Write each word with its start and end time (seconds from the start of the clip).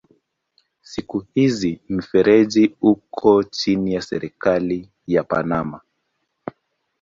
Siku 0.81 1.25
hizi 1.33 1.81
mfereji 1.89 2.75
uko 2.81 3.43
chini 3.43 3.93
ya 3.93 4.01
serikali 4.01 4.89
ya 5.07 5.23
Panama. 5.23 5.81